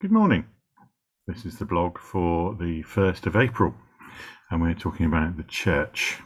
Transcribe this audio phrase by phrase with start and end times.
[0.00, 0.46] Good morning.
[1.26, 3.74] This is the blog for the 1st of April,
[4.50, 6.22] and we're talking about the church.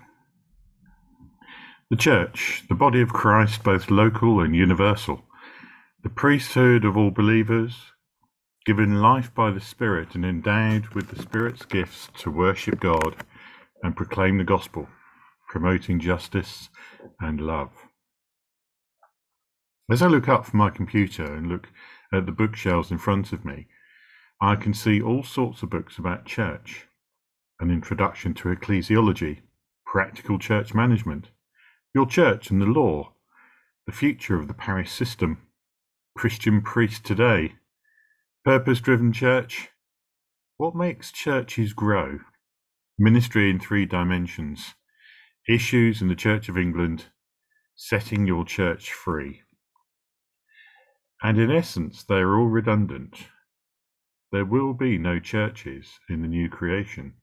[1.90, 5.24] The church, the body of Christ, both local and universal,
[6.04, 7.74] the priesthood of all believers,
[8.64, 13.24] given life by the Spirit and endowed with the Spirit's gifts to worship God
[13.82, 14.86] and proclaim the gospel,
[15.48, 16.68] promoting justice
[17.18, 17.83] and love.
[19.90, 21.68] As I look up from my computer and look
[22.10, 23.66] at the bookshelves in front of me,
[24.40, 26.86] I can see all sorts of books about church
[27.60, 29.42] an introduction to ecclesiology,
[29.86, 31.28] practical church management,
[31.94, 33.12] your church and the law,
[33.86, 35.46] the future of the parish system,
[36.16, 37.54] Christian priest today,
[38.44, 39.68] purpose driven church,
[40.56, 42.20] what makes churches grow,
[42.98, 44.74] ministry in three dimensions,
[45.48, 47.06] issues in the Church of England,
[47.76, 49.42] setting your church free.
[51.24, 53.28] And in essence, they are all redundant.
[54.30, 57.14] There will be no churches in the new creation.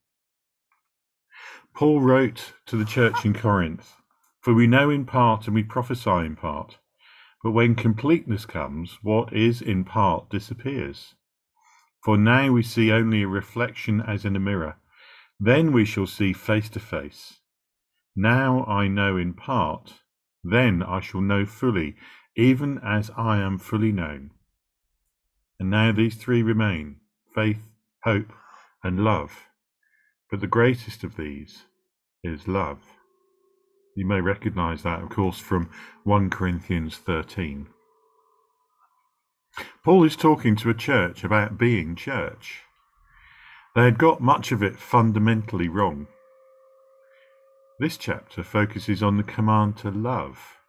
[1.76, 3.94] Paul wrote to the church in Corinth,
[4.42, 6.80] For we know in part and we prophesy in part,
[7.44, 11.14] but when completeness comes, what is in part disappears.
[12.04, 14.78] For now we see only a reflection as in a mirror,
[15.40, 17.40] then we shall see face to face.
[18.16, 20.01] Now I know in part,
[20.44, 21.96] then I shall know fully
[22.36, 24.32] even as I am fully known.
[25.60, 26.98] And now these three remain
[27.36, 27.60] faith,
[28.04, 28.32] hope,
[28.84, 29.48] and love.
[30.30, 31.64] But the greatest of these
[32.24, 32.80] is love.
[33.96, 35.70] You may recognize that, of course, from
[36.04, 37.68] 1 Corinthians 13.
[39.84, 42.62] Paul is talking to a church about being church.
[43.76, 46.08] They had got much of it fundamentally wrong.
[47.82, 50.60] This chapter focuses on the command to love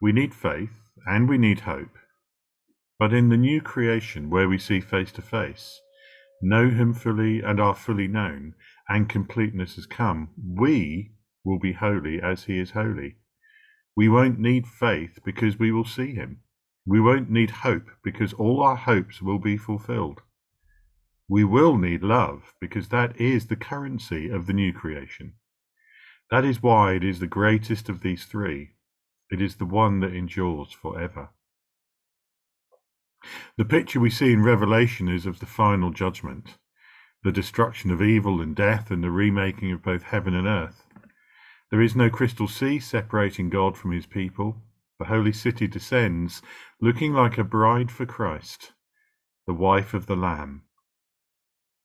[0.00, 1.96] we need faith and we need hope.
[2.98, 5.80] But in the new creation, where we see face to face,
[6.42, 8.54] know Him fully and are fully known,
[8.88, 11.12] and completeness has come, we
[11.44, 13.18] will be holy as He is holy.
[13.94, 16.40] We won't need faith because we will see Him.
[16.84, 20.22] We won't need hope because all our hopes will be fulfilled.
[21.28, 25.34] We will need love because that is the currency of the new creation.
[26.30, 28.74] That is why it is the greatest of these three
[29.30, 31.30] it is the one that endures forever.
[33.56, 36.58] The picture we see in Revelation is of the final judgment,
[37.22, 40.84] the destruction of evil and death, and the remaking of both heaven and earth.
[41.70, 44.62] There is no crystal sea separating God from his people.
[44.98, 46.42] The holy city descends,
[46.80, 48.72] looking like a bride for Christ,
[49.46, 50.62] the wife of the Lamb.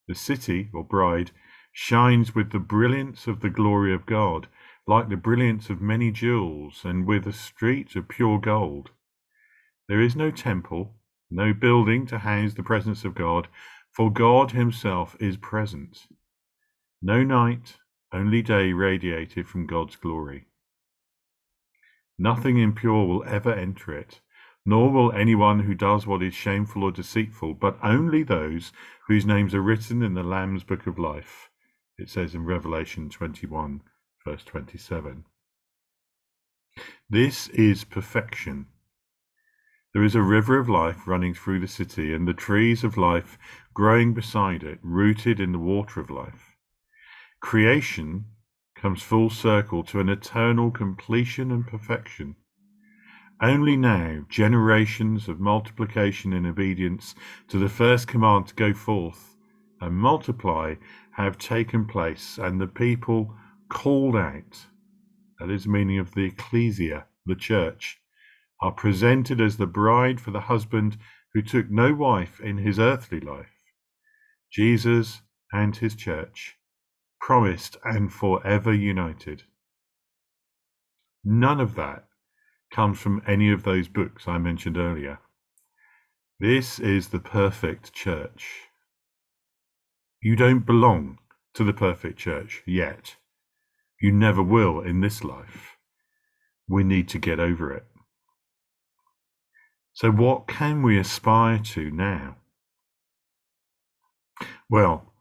[0.07, 1.31] The city, or bride,
[1.77, 4.47] shines with the brilliance of the glory of God,
[4.87, 8.91] like the brilliance of many jewels, and with a street of pure gold.
[9.89, 10.95] There is no temple,
[11.29, 13.49] no building to house the presence of God,
[13.91, 16.07] for God Himself is present.
[17.01, 17.75] No night,
[18.13, 20.47] only day radiated from God's glory.
[22.17, 24.21] Nothing impure will ever enter it,
[24.65, 28.71] nor will anyone who does what is shameful or deceitful, but only those
[29.09, 31.49] whose names are written in the Lamb's book of life.
[31.97, 33.81] It says in Revelation 21
[34.25, 35.25] verse 27.
[37.09, 38.65] This is perfection.
[39.93, 43.37] There is a river of life running through the city, and the trees of life
[43.73, 46.57] growing beside it, rooted in the water of life.
[47.39, 48.25] Creation
[48.75, 52.35] comes full circle to an eternal completion and perfection.
[53.41, 57.15] Only now, generations of multiplication and obedience
[57.47, 59.34] to the first command to go forth
[59.81, 60.75] and multiply
[61.11, 63.35] have taken place, and the people
[63.69, 64.65] called out,
[65.39, 67.99] that is the meaning of the ecclesia, the church,
[68.61, 70.97] are presented as the bride for the husband
[71.33, 73.51] who took no wife in his earthly life.
[74.51, 75.21] Jesus
[75.51, 76.55] and his church,
[77.19, 79.43] promised and forever united.
[81.23, 82.05] None of that
[82.71, 85.19] comes from any of those books I mentioned earlier.
[86.39, 88.69] This is the perfect church.
[90.25, 91.19] You don't belong
[91.53, 93.17] to the perfect church yet.
[94.01, 95.77] You never will in this life.
[96.67, 97.85] We need to get over it.
[99.93, 102.37] So, what can we aspire to now?
[104.67, 105.13] Well,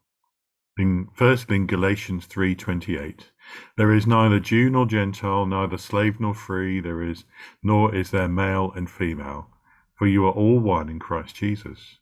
[0.79, 3.31] in, firstly, in Galatians 3:28,
[3.77, 7.27] there is neither Jew nor Gentile, neither slave nor free, there is
[7.63, 9.51] nor is there male and female,
[9.99, 11.99] for you are all one in Christ Jesus.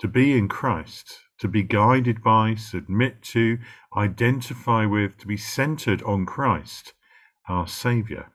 [0.00, 3.58] To be in Christ to be guided by, submit to,
[3.96, 6.94] identify with, to be centered on Christ,
[7.48, 8.32] our Saviour,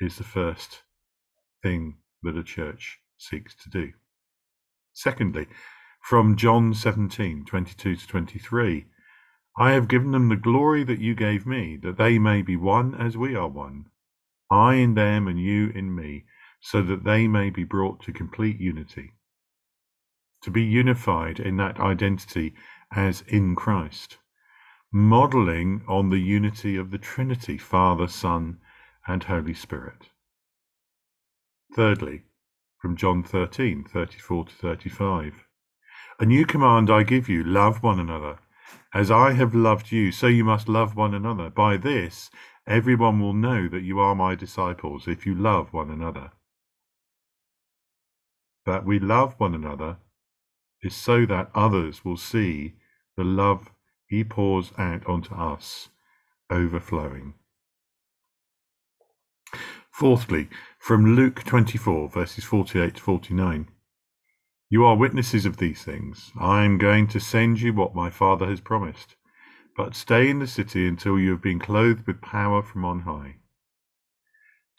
[0.00, 0.82] is the first
[1.62, 3.92] thing that a church seeks to do.
[4.92, 5.46] Secondly,
[6.00, 8.86] from John 17 22 to 23,
[9.56, 12.94] I have given them the glory that you gave me, that they may be one
[12.94, 13.86] as we are one,
[14.50, 16.26] I in them and you in me,
[16.60, 19.12] so that they may be brought to complete unity.
[20.44, 22.54] To be unified in that identity
[22.92, 24.18] as in Christ,
[24.92, 28.58] modeling on the unity of the Trinity, Father, Son,
[29.06, 30.10] and Holy Spirit.
[31.72, 32.24] Thirdly,
[32.76, 35.48] from John 13 34 to 35.
[36.20, 38.38] A new command I give you love one another.
[38.92, 41.48] As I have loved you, so you must love one another.
[41.48, 42.30] By this,
[42.66, 46.32] everyone will know that you are my disciples if you love one another.
[48.66, 49.96] That we love one another
[50.84, 52.74] is so that others will see
[53.16, 53.70] the love
[54.06, 55.88] he pours out onto us,
[56.50, 57.34] overflowing.
[59.90, 60.48] Fourthly,
[60.78, 63.68] from Luke 24, verses 48 to 49.
[64.68, 66.32] You are witnesses of these things.
[66.38, 69.16] I am going to send you what my Father has promised.
[69.76, 73.36] But stay in the city until you have been clothed with power from on high.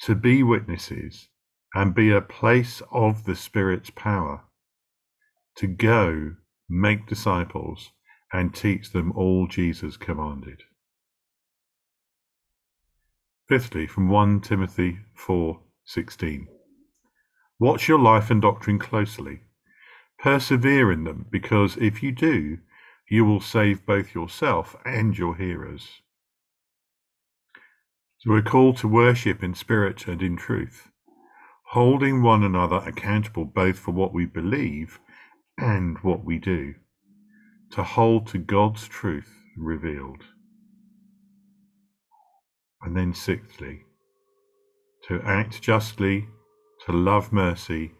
[0.04, 1.30] To be witnesses
[1.74, 4.45] and be a place of the Spirit's power.
[5.58, 6.36] To go,
[6.68, 7.92] make disciples,
[8.34, 10.64] and teach them all Jesus commanded.
[13.48, 16.48] Fifthly, from 1 Timothy 4:16.
[17.60, 19.42] Watch your life and doctrine closely
[20.18, 22.60] Persevere in them, because if you do,
[23.08, 26.02] you will save both yourself and your hearers.
[28.18, 30.90] So we're called to worship in spirit and in truth,
[31.68, 35.00] holding one another accountable both for what we believe
[35.58, 36.76] and what we do,
[37.72, 40.24] to hold to God's truth revealed.
[42.82, 43.84] And then, sixthly,
[45.08, 46.28] to act justly,
[46.86, 47.94] to love mercy,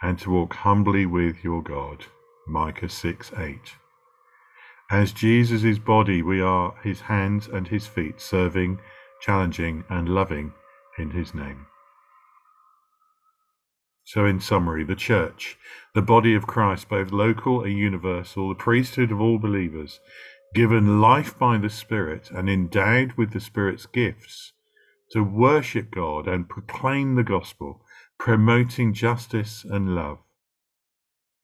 [0.00, 2.06] and to walk humbly with your God.
[2.46, 3.58] Micah 6 8.
[4.90, 8.80] As Jesus' body, we are his hands and his feet, serving,
[9.20, 10.52] challenging, and loving
[10.98, 11.66] in his name.
[14.12, 15.56] So, in summary, the church,
[15.94, 20.00] the body of Christ, both local and universal, the priesthood of all believers,
[20.54, 24.52] given life by the Spirit and endowed with the Spirit's gifts
[25.12, 27.86] to worship God and proclaim the gospel
[28.18, 30.18] promoting justice and love.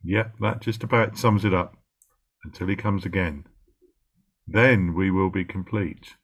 [0.04, 1.78] Yep, that just about sums it up
[2.44, 3.46] until he comes again.
[4.46, 6.16] Then we will be complete.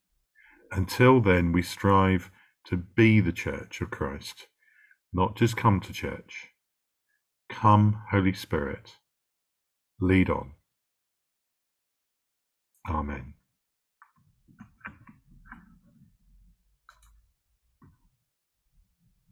[0.71, 2.31] Until then, we strive
[2.67, 4.49] to be the church of Christ,
[5.15, 6.49] not just come to church.
[7.49, 8.97] Come, Holy Spirit,
[10.01, 10.53] lead on.
[12.89, 13.34] Amen.